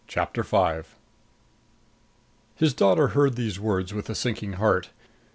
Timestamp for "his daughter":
2.55-3.09